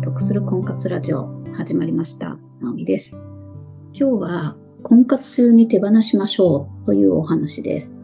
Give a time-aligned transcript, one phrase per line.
[0.00, 2.38] 得する婚活ラジオ始まりました。
[2.60, 3.18] なおみです。
[3.92, 7.98] 今日は婚活中に手放しましょうというお話です。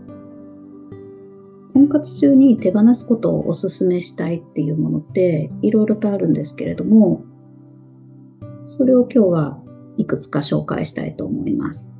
[1.73, 7.25] 婚活中に手放すことをお勧めしたいっていうものっていろいろとあるんですけれども、
[8.67, 9.63] それを今日は
[9.97, 11.91] いくつか紹介したいと思います。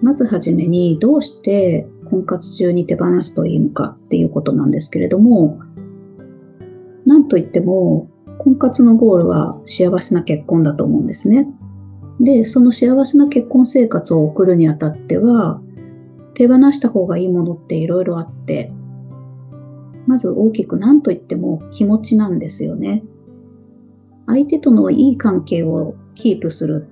[0.00, 5.60] まずはじめにどうして婚活中に手放すといいのかっていうことなんですけれども、
[7.04, 11.48] なんといっても、婚活のゴールは幸せな結婚だと思うんですね。
[12.20, 15.60] で、その幸せな結婚生活を送るにあたっては、
[16.34, 18.72] 手放した方がいいものっていろいろあって、
[20.06, 23.02] まず大きく何と言っても気持ちなんですよね。
[24.26, 26.86] 相手とのいい関係をキープする。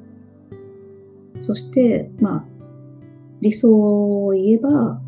[1.41, 2.45] そして、まあ、
[3.41, 5.01] 理想を言えば、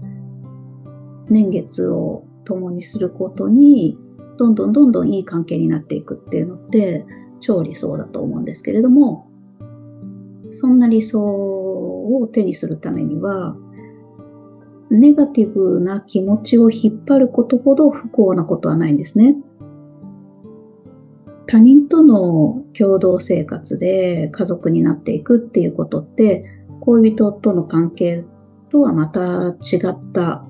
[1.28, 3.98] 年月を共にすることに
[4.38, 7.04] どんどんどんどんいい関係になっていくっていうのって
[7.40, 9.28] 超理想だと思うんですけれども、
[10.50, 13.56] そんな理想を手にするためには、
[14.90, 19.36] ネガティブな気持ちを引っ張ることほど不幸なことはないんですね。
[21.46, 26.44] 他人との共同生活で家族になっていくっていうことって、
[26.80, 28.24] 恋人との関係
[28.70, 30.46] とはまた違った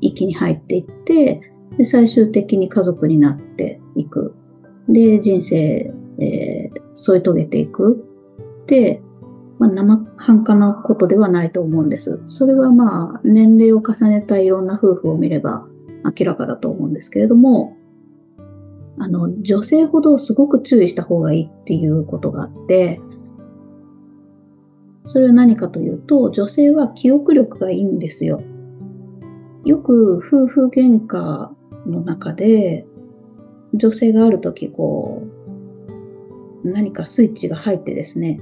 [0.00, 1.40] 域に入っていって、
[1.78, 4.34] で、最終的に家族になっていく。
[4.88, 8.04] で、人生、えー、添い遂げていく
[8.62, 9.02] って、
[9.58, 12.20] まあ、生半可なことではないと思うんです。
[12.26, 15.66] それはまあ、年齢を重ねたいろんな夫婦を見れば
[16.04, 17.76] 明らかだと思うんですけれども、
[18.98, 23.00] あの、女性ほどすごく注意した方がいいっていうことがあって、
[25.04, 28.40] それは何かというと、女性は記憶力がいいんですよ。
[29.66, 31.50] よく夫婦喧嘩
[31.86, 32.86] の中で、
[33.74, 35.24] 女性がある時こ
[36.64, 38.40] う、何かスイッチが入ってですね、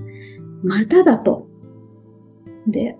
[0.62, 1.48] まただと。
[2.66, 2.96] で、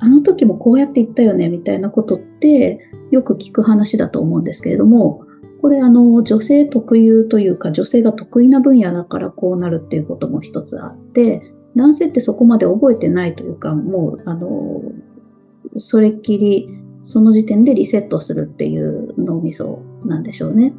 [0.00, 2.80] あの時もこうやって言ったよね、みたいなことって、
[3.12, 5.24] よく聞く話だと思うんですけれども、
[5.62, 14.82] これあの、女性特有というか、女性が得意な分野だからこうなるっていうことも一つあって、男性ってそこまで覚えてないというか、もう、あの、
[15.76, 16.68] それっきり
[17.04, 20.74] その時点でリセットするっていう脳みそなんでしょうね。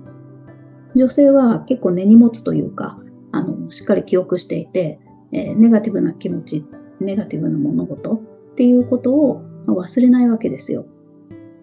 [0.95, 2.99] 女性は結構根に持つというか、
[3.31, 4.99] あの、しっかり記憶していて、
[5.31, 6.65] えー、ネガティブな気持ち、
[6.99, 10.85] ネガティブな物事っていうことを忘れないわけですよ。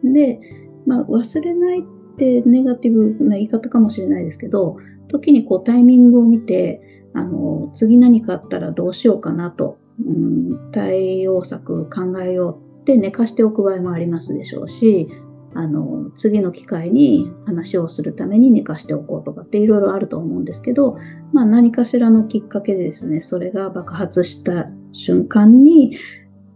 [0.05, 0.39] で、
[0.87, 1.83] まあ、忘れないっ
[2.17, 4.77] てネガティブな言い方かもしれないですけど、
[5.09, 6.83] 時にこうタイミングを見て、
[7.15, 15.09] あの、次何かあったらどうしようかなと、うん、対応策考えようで寝かしておく場合もありますでしょうし、
[15.55, 20.97] あの、次の機会に話をするために寝かしておこうとかっていろいろあると思うんですけど、
[21.33, 25.97] まあ何かしらのきっかけでですね、それが爆発した瞬間に、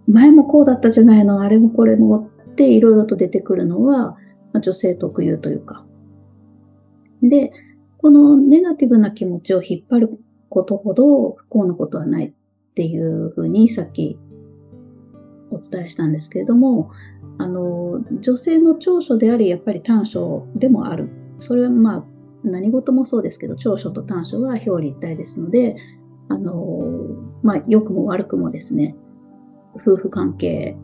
[0.09, 4.17] 前もこうだったじゃないの、あれもこれもっていろいろと出てくるのは、
[4.53, 5.85] まあ、女性特有というか。
[7.23, 7.53] で、
[7.99, 12.33] このネガティブな気持ちを引っ張ることほど不幸なことはないっ
[12.75, 14.19] ていうふうにさっき
[15.57, 16.91] お伝えしたんですけれども、
[17.39, 21.09] あの、女性の長所であり、やっぱり短所でもある。
[21.41, 22.05] それはまあ、
[22.45, 25.77] 何事もそうですけど、長所と短所は表裏一体ですので、
[26.29, 26.83] あの、
[27.43, 28.97] まあ、良くも悪くもですね、
[29.77, 30.77] 夫婦関係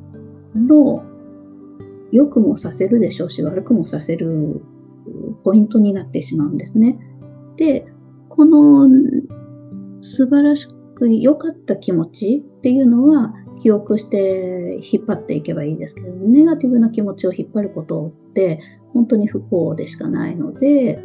[0.55, 1.05] の
[2.11, 4.63] 良くもさせるでしょうし、悪くもさせる
[5.45, 6.99] ポイントになってしまうんですね。
[7.57, 7.87] で、
[8.29, 8.89] この
[10.03, 18.61] 素晴らしく良かった気持ちっていうのは、記憶して引っ張っていけばいいですけど、ネガティブな気持ちを引っ張ることって
[18.93, 21.03] 本当に不幸でしかないので、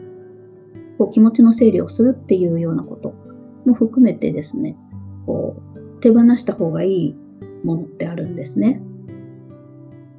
[0.98, 3.14] こう気持ちの整理をするっていうようなこと
[3.66, 4.76] も含めてですね、
[5.26, 7.16] こう手放した方がいい
[7.64, 8.82] ものってあるんですね。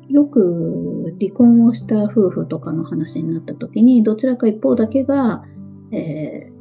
[0.09, 5.45] よく離婚をした夫婦とかの話になった時に、どちらか一方だけが、
[5.93, 6.58] えー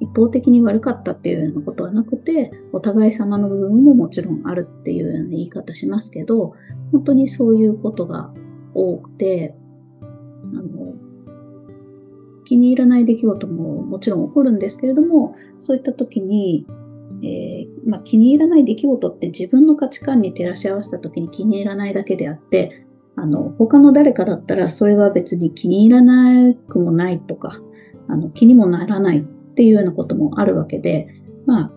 [0.00, 6.54] 一方的に悪かったっていうようなことはなくて、お互い様の部分ももちろんあるっていうような言い方しますけど、
[6.92, 8.32] 本当にそういうことが
[8.74, 9.54] 多くて、
[10.52, 10.94] あの、
[12.44, 16.66] 気に入らない出来事ももちろん起こるんですけれども、そういった時に、
[17.22, 22.84] えー、まあ、気に入らない出来事って自分の価値観に照らし合わせた時に気に入らないだけであって、
[23.16, 27.60] あの、他の誰かだったらそれは別に気に入らなくもないとか、
[28.08, 31.06] あの、気にもならないっていうようなこともあるわけで、
[31.46, 31.72] まあ、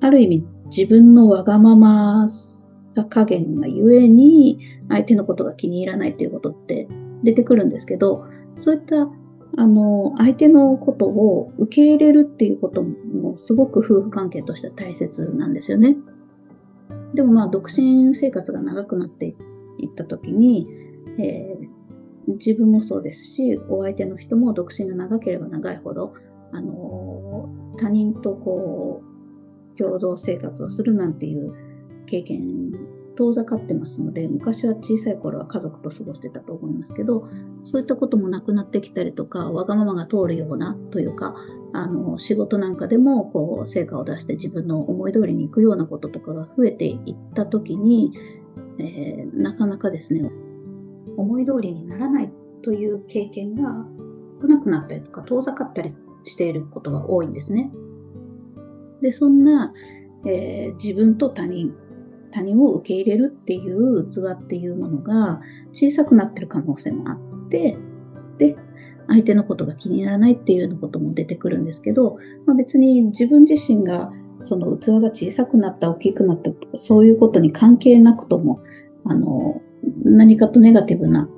[0.00, 0.44] ある意味
[0.76, 4.58] 自分のわがままさ加減がゆえに
[4.88, 6.88] 相手のことが気に入らないっていうことって
[7.22, 9.08] 出てくるんですけど、そういった
[9.56, 15.96] あの、相手のことを受け入れるっていうこともすごく夫婦関係としては大切なんですよね。
[17.14, 19.36] でもまあ、独身生活が長くなって
[19.78, 20.66] いったときに、
[21.18, 26.14] えー、自分もそうですし、お相手の人も独身が長ければ長いほど、
[26.52, 31.54] あの、他人とこう、共同生活をするなんていう
[32.06, 32.72] 経験
[33.16, 37.28] 遠ざかってますので昔は小さい頃は家族と過ごしてたと思いますけど
[37.64, 41.36] そういったこともなくなってきたりとかわがままが通るようなというか
[41.74, 48.12] あの仕事なんかでもこう成果を出して自分の思い通りに行くようなこととかが増えていった時に、
[48.78, 50.30] えー、なかなかですね
[51.16, 52.32] 思い通りにならない
[52.62, 53.86] という経験が
[54.40, 57.70] 少なくなったりとか遠ざかったりしていることが多いんですね。
[59.00, 59.72] でそんな、
[60.24, 61.74] えー、自分と他人
[62.32, 65.40] 他人を受け入れるっていう器っていうものが
[65.72, 67.76] 小さくなってる可能性もあって、
[68.38, 68.56] で、
[69.06, 74.10] 相手のことが気にならないっていうようなことも出てくるんですけど、まあ、別に自分自身が
[74.40, 78.60] その器が小さくなった、大きくなったとか、そういうことに関係なくとも、
[79.04, 79.60] あの、
[80.04, 81.28] 何かとネガティブな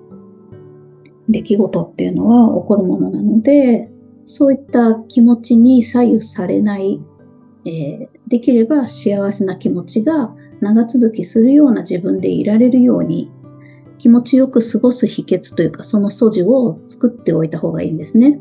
[1.28, 3.90] 出来事っていうのは起こるものなので、
[4.26, 7.00] そういった気持ちに左右されない、
[7.66, 13.30] えー、できれば幸せな気持ちが長続きするような自分でいられるように
[13.98, 18.40] 気持ちよく過ごす秘訣というかその素地を作っておいた方がいいんですね。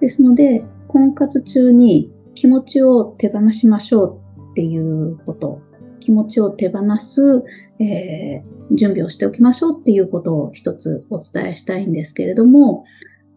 [0.00, 5.60] ですので婚活中に気持ちを手放しましょうっていうこと
[6.08, 7.44] 気持ちを手放す、
[7.78, 12.86] えー、準備をしておきましょうっていうことを一つお伝えしたいんですけれども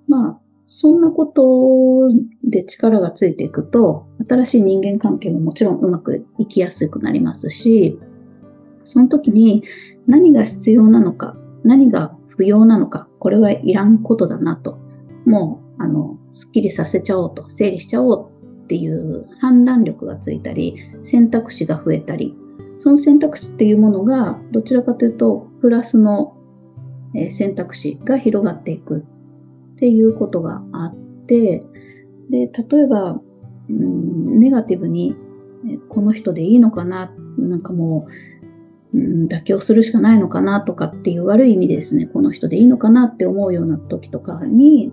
[0.07, 2.18] まあそんなこと
[2.50, 8.00] で力がついていくと、新しい人間関係ももちろんうまくいきやすくなりますし、
[8.85, 9.63] その時に
[10.07, 11.35] 何が必要なのか、
[11.65, 14.79] 何が不要なのか、これはいらんことだなと、
[15.25, 18.31] もう、あの、すっきりさせちゃおうと、整理しちゃおう
[18.63, 22.33] っていう判断力がついたり、選択肢が増えたり、
[22.81, 26.35] その選択肢っていうものが、どちらかというと、プラスの
[27.29, 29.05] 選択肢が広がっていく
[29.75, 30.95] っていうことがあっ
[31.27, 31.63] て、
[32.31, 33.19] で、例えば、
[33.69, 35.15] うん、ネガティブに、
[35.89, 38.07] この人でいいのかな、なんかも
[38.93, 44.91] う、うん、妥協するしかないのかなとかっていう悪い意味でですね、この人でいいのかなって思うような時とかに、い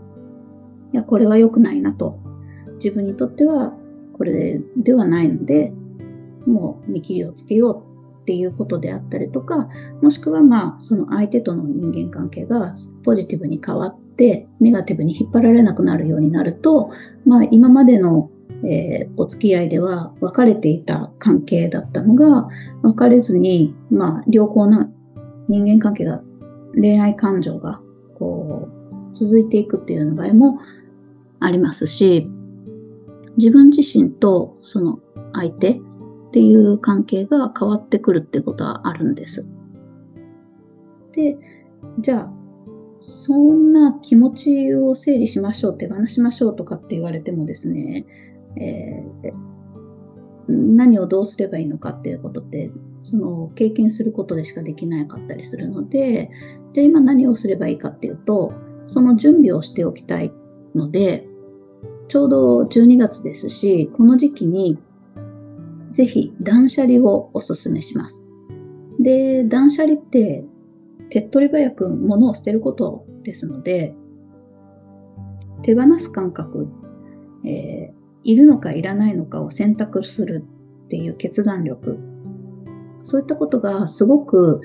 [0.93, 2.19] や、これは良くないなと。
[2.85, 3.73] 自分にとっては
[4.13, 5.73] これではないので、
[6.47, 9.69] もう見切りをつけようっていうことであったりとか、
[10.03, 12.75] もしくはまあ、その相手との人間関係が
[13.05, 16.91] ポジティブに変わってネガティブに引っ張られなくなるようになると、
[17.25, 18.31] まあ、今までの、
[18.65, 22.49] えー、お付き合いでは別れていた関係だったのが
[22.83, 24.91] 別れずに、まあ、良好な
[25.49, 26.21] 人間関係が
[26.75, 27.81] 恋愛感情が
[28.19, 30.59] こう続いていくっていうような場合も
[31.41, 32.29] ありますし
[33.39, 34.99] 自分自身とその
[35.33, 35.81] 相手
[36.29, 39.47] っていう関係が変わってくるってことはあるんです。
[41.13, 41.37] で、
[42.01, 42.33] じゃあ
[42.99, 48.05] そんな気持ちを整理しましょう、手放しましょうとかって言われてもですね、
[48.57, 49.33] えー、
[50.49, 52.73] 何をどうすればいいのかっていうことって、
[53.05, 56.31] その経験することでしかできなかったりするので、
[56.73, 58.53] じゃあ今何をすればいいかっていうと、
[58.87, 60.33] その準備をしておきたい
[60.75, 61.27] ので、
[62.09, 64.79] ちょうど12月ですし、この時期に
[65.93, 68.25] ぜひ断捨離をお勧めします。
[69.01, 70.45] で、断捨離って
[71.11, 73.95] 手っ取り早く物を捨てることですので、
[75.63, 76.69] 手放す感覚、
[77.45, 80.45] えー、いるのかいらないのかを選択する
[80.85, 81.99] っていう決断力、
[83.03, 84.61] そういったことがすごく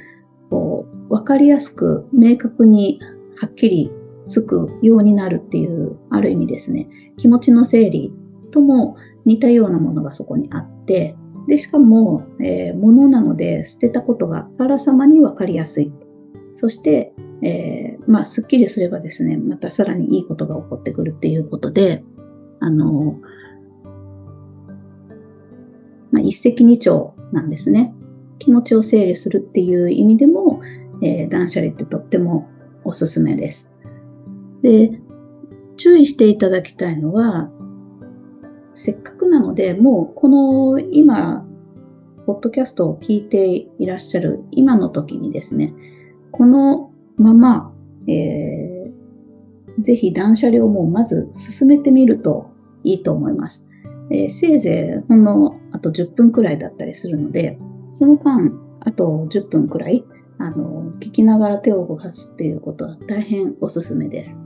[0.50, 3.00] こう分かりやすく明確に
[3.38, 3.92] はっきり
[4.27, 6.88] つくようになるっていう、ある意味ですね、
[7.18, 8.13] 気持ちの整理
[8.51, 11.16] とも似たようなものがそこにあって、で、
[11.58, 15.92] しかも、えー、物なので捨てたことがあからさまに分かりやすい
[16.56, 22.04] そして、えー、まあ、すっきりすればですね、またさらにいいことが起こってくるっていうことで、
[22.60, 23.20] あの、
[26.12, 27.94] まあ、一石二鳥なんですね。
[28.40, 30.62] 気持ちを整理するっていう意味でも、
[31.02, 32.50] えー、断捨離ってとっても
[32.84, 33.72] おすすめです。
[34.62, 35.02] で、
[35.78, 37.52] 注意していただきたいのは、
[38.75, 41.46] せっかくなので、もうこの今、
[42.25, 45.74] ポッドキャストを聞いていらっしゃる今の時にですね、
[46.32, 47.74] このまま、
[48.08, 52.51] えー、ぜひ断捨離をもうまず進めてみると
[52.84, 53.68] いいと思います。
[54.10, 57.60] えー、せいぜいほんのあと10分くらいだったりするので、
[57.92, 60.03] その間、あと10分くらい、
[60.38, 64.38] あの、聞きながら手を動かすっていうことは大変おすすめです。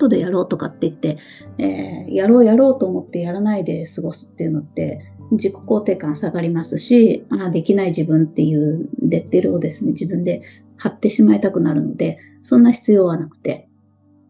[0.00, 1.18] 後でやろうとかって言って、
[1.58, 10.42] えー、やろうやろうと思ってやらないで過ごすっていうのって、自己肯定感下がりますし、あ、できない自分っていうレッテルをですね、自分で
[10.76, 13.68] 貼ってしまいたくなるので、そんな必要はなくて、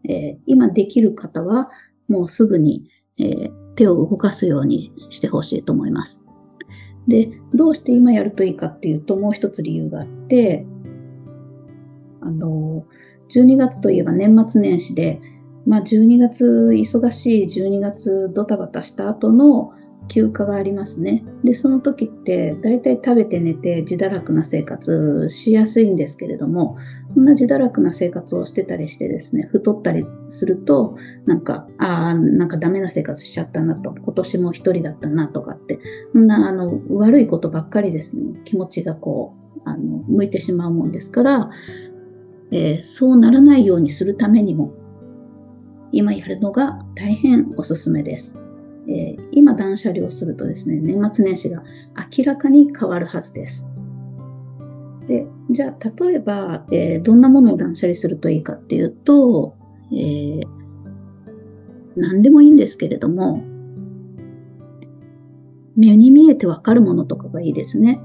[0.07, 1.69] えー、今できる方は
[2.07, 2.87] もうすぐに、
[3.17, 6.19] えー、手を動かすようにしてほしいと思います。
[7.07, 10.67] で、どうして今やるといいかっていうと、もう一つ理由があって、
[12.21, 12.85] あの、
[13.33, 15.19] 12月といえば年末年始で、
[15.65, 19.73] まあ、12月忙しい12月ドタバタした後の
[20.07, 21.23] 休暇がありますね。
[21.43, 26.77] で、その時って大体食べて寝て自堕落な生活しやすいんですけれども、
[27.13, 35.79] そんな自堕落な生活をしてたりしてですね、太ったりすると、なんか、ああ、なんかダメな生活しちゃったなと、今年も一人だったなとかって、
[36.11, 41.51] そんなあの悪いことばっかりですね、気持ちがこう、あの向いてしまうもんですから、
[42.51, 44.73] えー、そうならないようにするためにも、
[45.91, 48.35] 今やるのが大変おすすめです。
[48.87, 51.63] えー、今断捨離をするとですね、年末年始が
[52.17, 53.65] 明らかに変わるはずです。
[55.07, 59.55] で、じゃあ、例えば、えー、どんなものを断捨離するといいかっていうと、
[59.91, 60.43] えー、
[61.95, 63.43] 何でもいいんですけれども、
[65.75, 68.01] 目に見えてわかるものとかがいいですね。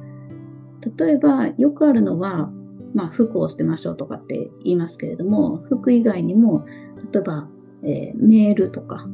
[0.98, 2.50] 例えば、よくあるのは、
[2.94, 6.64] まあ、服を捨てましょうとかって言いますけれども、服以外にも、
[7.12, 7.48] 例えば、
[7.86, 9.06] えー、メールとか、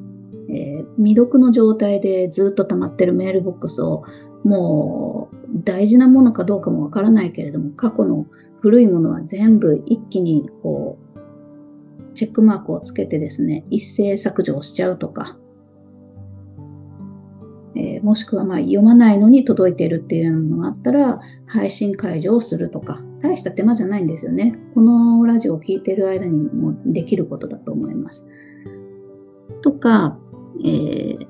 [0.48, 4.04] えー、未読の状態でずっと溜まってるメールボックスを
[4.44, 8.26] もう大事なものかどうかもわからないけれども過去の
[8.60, 15.36] 古いものは全部一気にこうチェックマークをつけてですね一斉削除をしちゃうとか、
[17.74, 24.58] えー、もしくはまあ読まないのに届いているっていうのがあったら配信解除をするとか大した手間じゃないんですよね。
[24.74, 28.24] このラジオを聴いている間にもできることだと思います。
[29.62, 30.18] とか
[30.64, 31.26] えー、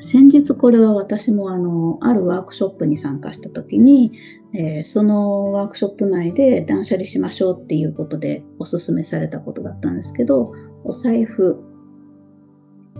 [0.00, 4.12] 先日これは私もあの、あるワークショップに参加した時に、
[4.54, 10.52] えー、そのワークショップ内で断捨離しましょうっていうことでお勧めされたことだったんですけど、
[10.84, 11.58] お財布。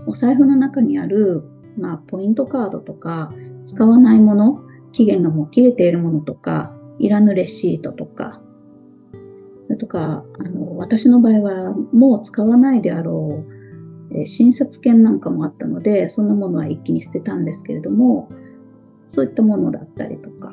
[0.05, 1.43] お財布の中にある、
[1.77, 3.33] まあ、ポイントカードとか、
[3.63, 8.41] 使わないもの、期限がもう切れているものとか、いらぬレシートとか、
[9.73, 13.63] れとか、あの、私の場合はもう使わないであろう
[14.15, 18.29] え診察券なんかもあったので、そんなものは一気に捨てたんですけれども、
[19.07, 20.51] そういったものだったりとか、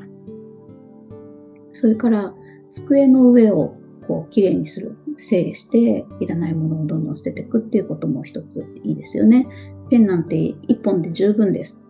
[1.72, 2.34] それから
[2.70, 9.46] 机の上をこう綺麗にする、整理して、いらないものをどんどん捨てていくっていうことも一ついいですよね。
[9.90, 11.80] ペンなんて一本で十分です、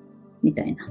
[0.42, 0.90] みたいな。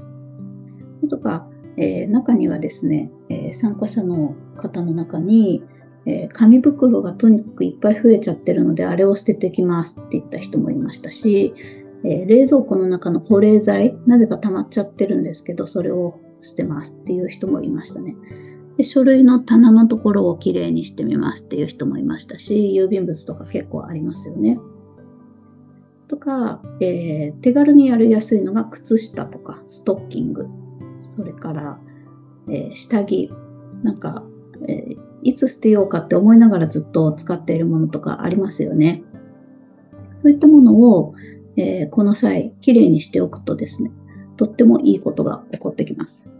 [1.08, 5.62] とか、えー、中にはですね、えー、参加者の方の中に、
[6.06, 11.54] えー、紙袋がとにかくいっぱい増えちゃってるので、あれを捨ててきますって言った人もいましたし、
[12.04, 18.16] えー、冷蔵庫の中の保冷剤、なぜか溜まっちゃってるんですけど、それを捨てますっていう人もいましたね。
[18.78, 24.58] で書類の棚のところをきれいにしてみますっていう人もいましたし、郵便物とか結構ありますよね。
[26.08, 30.46] とか、えー、手軽にやりやすいのが靴下とかストッキング、
[31.14, 31.78] それから、
[32.48, 33.30] え、下着、
[33.82, 34.24] なんか、
[34.66, 39.02] えーいつ捨てようかって思いながらずっと使っているものとかありますよね。
[40.22, 41.14] そういったものを、
[41.56, 43.90] えー、この際、きれいにしておくとですね、
[44.36, 46.30] とってもいいことが起こってきます。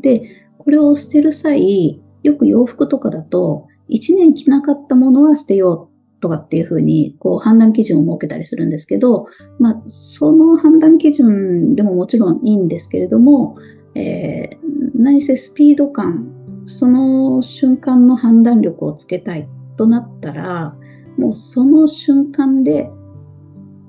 [0.00, 9.26] で、これを捨てる際、よく洋服とかだと、1年着なかったものは捨てようとかっていうふうに、こう判断基準を設けたりするんですけど、
[9.58, 13.56] まあ、その判断基準でももちろんいいんですけれども、
[13.94, 16.37] えー、何せスピード感
[16.68, 19.48] その瞬間の判断力をつけたい
[19.78, 20.76] となったら、
[21.16, 22.90] もうその瞬間で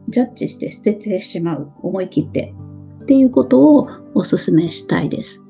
[0.07, 1.71] ジャッジして捨ててしまう。
[1.81, 2.55] 思い切って。
[3.03, 5.41] っていうことをお勧めしたいです。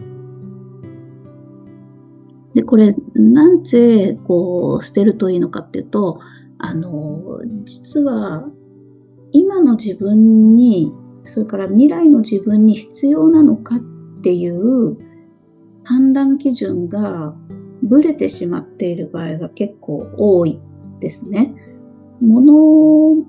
[2.55, 6.19] で、これ、なぜ、こう、捨てるといいのかっていうと、
[6.57, 8.49] あの、実は、
[9.31, 10.91] 今の自分に、
[11.25, 13.79] それから未来の自分に必要なのかっ
[14.23, 14.97] ていう
[15.89, 17.33] 判断基準が
[17.81, 20.61] ブレてしまっている場合が結構多い
[20.99, 21.55] ですね。
[22.21, 23.25] もの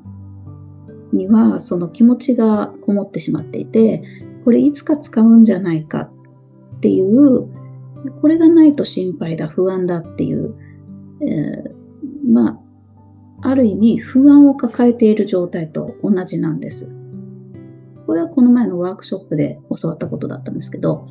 [1.15, 4.03] にはその気持ちがこもってしまっていて、
[4.45, 6.11] これいつか使うんじゃないか
[6.77, 7.47] っていう、
[8.21, 10.55] これがないと心配だ、不安だっていう、
[11.23, 12.61] えー、ま
[13.43, 16.91] あ、ある意味不安を抱えている状態と同じなんです。
[18.07, 21.09] これはこの前のワークショップで教わったことだったんですけど、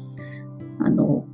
[0.79, 1.25] あの、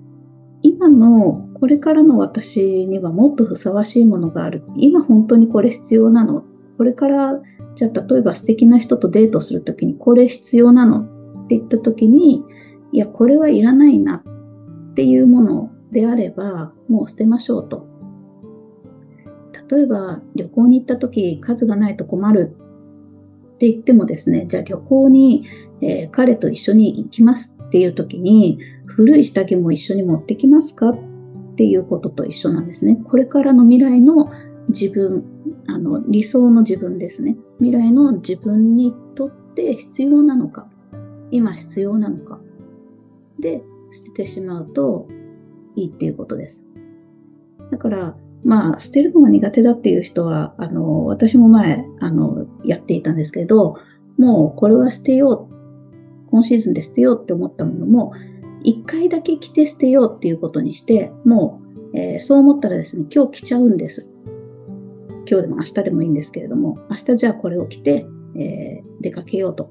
[0.68, 4.64] 今のこれからの私にはもっとふさわしいものがある。
[4.76, 6.44] 今本当にこれ必要なの
[6.80, 7.40] これから、
[7.76, 12.44] じゃあ例えば素敵な人とデートするときにこれ必要なのって言ったときに、
[12.92, 14.24] いや、これはいらないな
[14.92, 17.88] っていうものであれば、もう捨てましょうと。
[19.70, 22.56] 例えば、旅行に行ったとき数がないと困る
[23.54, 25.46] って言ってもですね、じゃあ旅行に、
[25.82, 28.58] えー、彼と一緒に行きますっていうときに、
[28.96, 30.90] 古い下着も一緒に持ってきますか？
[30.90, 30.98] っ
[31.58, 32.98] ていうことと一緒なんですね。
[33.04, 34.32] これからの未来の
[34.70, 35.26] 自分、
[35.68, 37.38] あの理想の自分ですね。
[37.60, 40.70] 未来の自分にとって必要なのか、
[41.32, 42.40] 今必要なのか。
[43.40, 45.08] で、捨ててしまうと
[45.76, 46.66] いいっていうことです。
[47.72, 53.76] だから、まあ、捨てるのが苦手だっていう人は、あの、私も前、あの、やっていたんですけど、
[54.18, 55.56] もうこれは捨てよう。
[56.30, 58.12] 今シーズンで捨てようって思ったものも、
[58.66, 61.62] 一回だけ着て捨てようっていうことにして、も
[61.94, 64.08] う、えー、そう思ったらですね、今日着ちゃうんです。
[65.30, 69.70] 今日でも明日でもいいんですけれども、明日じゃあこれを着て、えー、出かけようと。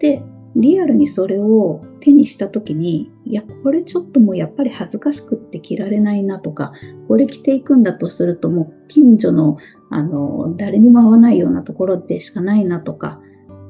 [0.00, 0.22] で、
[0.54, 6.72] リアルにそれを手にした時に、いや、これちょっともうやっぱり恥ずかしくって着られないなとか、
[7.08, 9.56] これ着ていくんだとするともう近所の、
[9.88, 13.18] あの、誰にも会わないようなところでしかないなとか、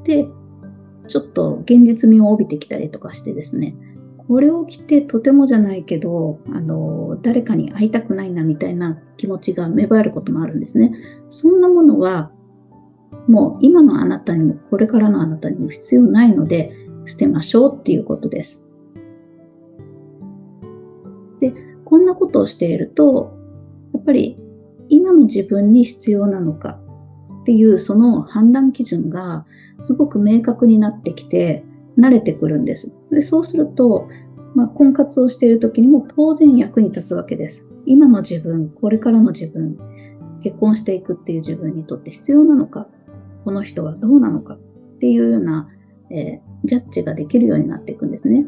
[0.02, 0.26] で、
[1.06, 3.76] ちょっと現実味を帯びてきたりとかしてですね、
[4.28, 10.92] これを着てとてもじゃないけど、あの、誰かに会いたくないなみたいな気持ちが芽生えることもあるんですね。
[11.30, 12.30] そんなものは、
[13.26, 16.70] もう今のあなたにもこれからのあなたにも必要ないので、
[17.06, 18.66] 捨てましょうっていうことです。
[21.40, 21.54] で、
[21.86, 23.34] こんなことをしていると、
[23.94, 24.36] やっぱり
[24.90, 26.78] 今の自分に必要なのか
[27.40, 29.46] っていうその判断基準が
[29.80, 31.64] すごく明確になってきて、
[31.98, 32.94] 慣れてくるんです。
[33.10, 34.08] でそうすると、
[34.54, 37.66] まあ、婚活をしている時にも当然役に立つわけです。
[37.86, 39.78] 今の自分、これからの自分、
[40.42, 42.88] 結婚していくっていう自分にとって必要なのか、
[43.44, 44.58] この人はどうなのかっ
[45.00, 45.68] ていうような、
[46.10, 48.46] えー、ジャッジができるようになっていくんですね。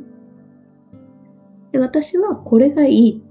[1.73, 3.23] で私はこれがいい。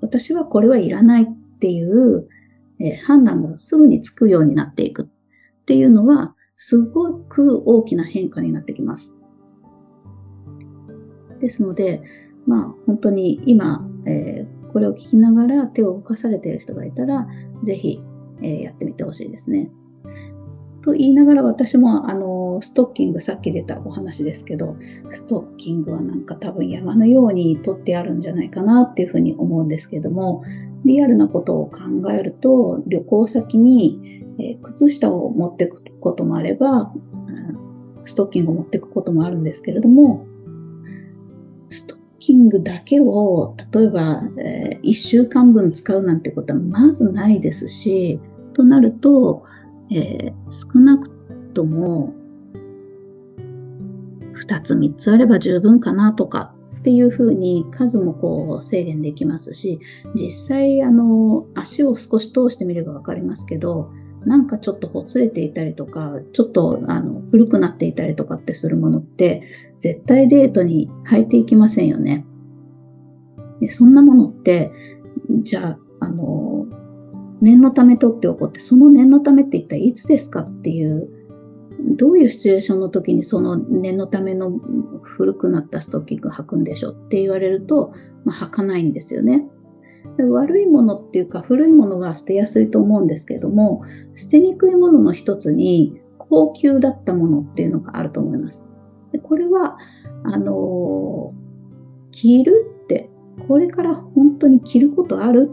[0.00, 1.26] 私はこれはいらないっ
[1.60, 2.28] ていう、
[2.80, 9.14] えー、判断がすぐにつくようになっていくっていうのは、すごく大きな変化になってきます。
[11.38, 12.02] ですので、
[12.46, 17.26] まあ本当に今、えー、これを聞きながら手を動かされている人がいたら、
[17.62, 18.02] ぜひ、
[18.42, 19.70] えー、やってみてほしいですね。
[20.82, 24.76] と言いながら私もあのストッキングさっき出たお話ですけど
[25.10, 30.44] ストッキングはなんか多分山のように取ってあるんじゃないかなっていうふうに思うんですけども
[30.84, 31.80] リアルなことを考
[32.12, 36.92] えると旅行先に、え、靴下を持っていくこともあれば、
[38.04, 40.26] ストッキングを持っていくこともあるんですけれども
[42.18, 48.20] キングだけを例えば、え、1週間分使うなんてことはまずないですし、
[48.54, 49.44] となると、
[49.90, 51.10] えー、少なく
[51.54, 52.14] とも
[54.34, 59.80] 2つ3つあれば十分かなとかっていうふうに数もこう制限できますし
[60.14, 63.90] 実際あの足を少し通してみれば分かりますけど
[64.24, 69.42] なんかちょっとほつれていたりとかちょっとあの古くなっていたりとかってするものって
[69.80, 72.24] 絶対デートに履いていきませんよね。
[73.60, 74.72] でそんなものって、
[75.42, 76.66] じゃあ、あの、
[77.40, 81.06] 念のため取っておこうって、その念のためって一体いつですかっていう、
[81.96, 84.50] どういうシチュエーションの時にその念のための
[85.02, 87.92] 古くなったストッキング履くんでしょって言われると、
[88.24, 89.46] まあ、履かないんですよね。
[90.30, 93.82] 悪いものっていうか古いものは捨てやすいと思うんですけれども
[94.16, 98.64] 捨てにくいものの一つに高級だったものっていうのがあると思います。
[99.12, 99.78] でこれは、
[100.24, 101.34] あの、
[102.10, 103.10] 着るって、
[103.46, 105.50] これから本当に着ることある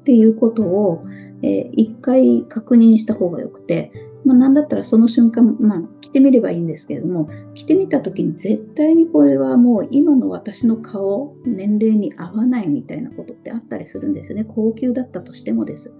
[0.00, 0.98] っていうことを、
[1.42, 3.92] えー、一回確認した方がよくて、
[4.24, 14.44] まあ、なんだったらその瞬間、まあ、着てみればいいんですけれども、着てみた時に絶対にこれはもう今の私の顔、年齢に合わないみたいなことってあったりするんですよね。
[14.44, 15.94] 高級だったとしてもです。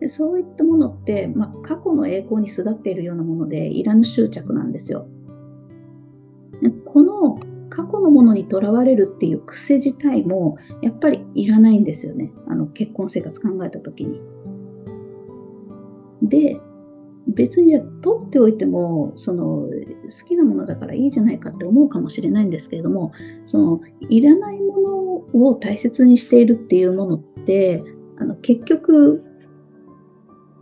[0.00, 5.06] でそういったものって、まあ、過去の栄光にすがっているようなもので、いらぬ執着なんですよ。
[6.84, 12.32] この過去のものにとらわれるっていう癖自体もやっぱりいらないんですよね。
[12.48, 14.20] あの結婚生活考えた時に。
[16.22, 16.60] で、
[17.28, 23.12] 別にじゃあ取っておいてもその好きなものだからいいじゃないかって思うかもしれないんですけれども
[23.44, 24.78] そのいらないも
[25.34, 27.82] のを大切にしているっていうものって
[28.18, 29.22] あの結局、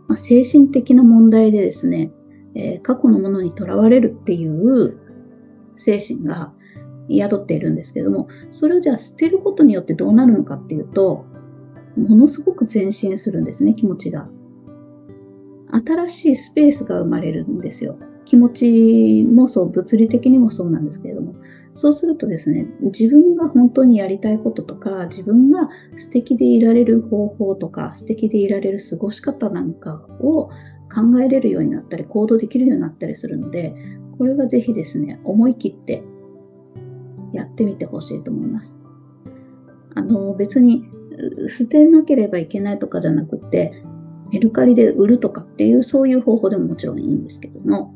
[0.07, 2.11] まあ、精神的な問題でですね、
[2.55, 5.08] えー、過去のものにとらわれるっていう
[5.79, 6.53] 精神が
[7.09, 11.25] 宿っているんですけども、それをじゃあ捨てることによってどうなるのかっていうと、
[11.97, 14.29] ものすごく前進するんですね、気持ちが。
[15.71, 17.97] 新しいスペースが生まれるんですよ。
[18.25, 21.35] 気持ちもそう、物理的にもそうなんですけれども、
[21.75, 30.49] そうするとですね、自分が本当にやりたいこととか、自分が素敵でいられる方法とか、素敵でいられる過ごし方なんかを
[30.93, 33.73] 考えれるようになったり、行動できるようになったりするので、
[34.19, 36.03] これはぜひですね、思い切って
[37.31, 38.75] やってみてほしいと思います。
[39.95, 40.83] あの、別に
[41.47, 43.71] 捨てなければいけないとかじゃなくて、
[44.33, 47.95] メルカリで売るとかっていうそういう方法でももちろんいいんですけども、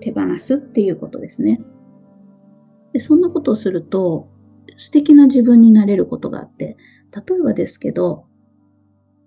[0.00, 1.60] 手放すっていうことですね。
[2.92, 4.28] でそんなことをすると、
[4.76, 6.76] 素敵な自分になれることがあって、
[7.14, 8.26] 例えばですけど、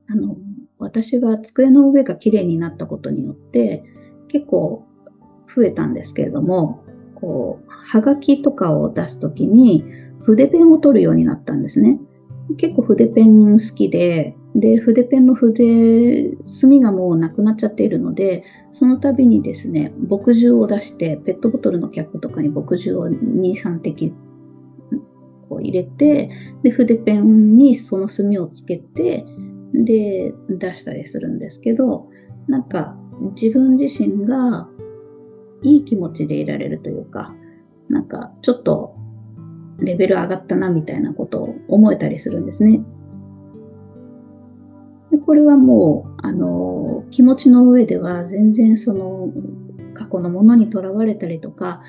[0.09, 0.35] あの、
[0.79, 3.83] 私は机の上が綺麗になったことによって、
[4.27, 4.85] 結構
[5.53, 6.83] 増えたんですけれども、
[7.15, 9.83] こう、はがきとかを出すときに
[10.21, 11.99] 筆ペンを取るようになったんですね。
[12.57, 24.13] 結構筆ペン好きで、で、筆ペンの筆、墨がもうなくなっちゃっているので、その度にですね、墨汁を出して、ペットボトルのキャップとかに墨汁を2、3滴
[25.49, 26.29] こう入れて、
[26.63, 29.25] で、筆ペンにその墨をつけて、
[29.73, 32.09] で、出したりするんですけど、
[32.47, 32.97] なんか
[33.39, 34.69] 自分自身が
[35.63, 37.35] いい気持ちでいられるというか、
[37.89, 38.95] なんかちょっと
[39.79, 42.81] レベル上がったなみたいなことを思えたりするんですね。
[45.11, 49.31] でこれはもう、あの、気持ちの上では全然その
[49.93, 51.81] 過去のものにとらわれたりとか、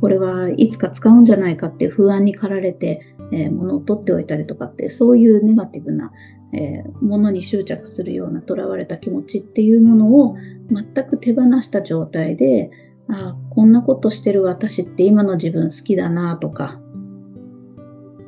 [0.00, 3.00] これはいつか使うんじゃないかっていう不安に駆られて、
[3.32, 6.12] えー、物を取っておいたりとかって、そういうネガティブな、
[6.54, 10.36] えー、ものに執着するようなとらわれた気持ちっていうものを
[10.70, 12.70] 全く手放した状態で、
[13.08, 16.80] あこんなことしてる私って今の自分好きだなとか、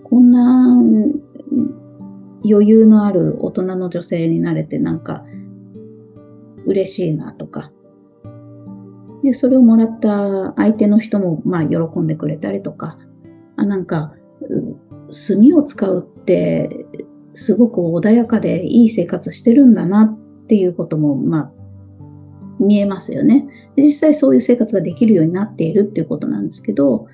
[0.02, 0.76] こんな
[2.44, 5.24] 余裕のある大人の女性になれてなんか
[6.66, 7.70] 嬉しいなとか。
[9.22, 12.98] で、それをもらった相手の人もまあ喜んでくれたりとか、
[13.56, 14.14] あ、なんか、
[15.28, 16.86] 炭を使うって
[17.36, 21.52] すごく穏やかでいい生活してるんだなっていうこともまあ
[22.58, 23.46] 見えますよね。
[23.76, 27.06] 実際そういう生活ができるようになっているっていうことなんですけど、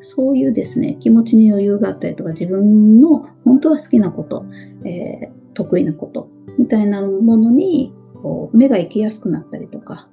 [0.00, 4.46] そういうですね、気持ちに余裕があったりとか、自分の本当は好きなこと、
[4.84, 10.08] えー、得意なことみたいなものにこう目が行きやすくなったりとか、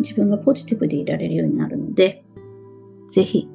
[0.00, 2.24] 自分がポジティブでいられるようになるので、
[3.08, 3.48] ぜひ、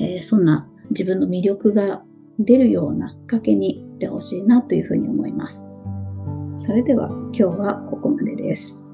[0.00, 2.02] えー、そんな自分の魅力が
[2.38, 5.64] 出るようなきっかけにってほしいなというふうに思います。
[6.58, 8.85] それでは今日はここまでです。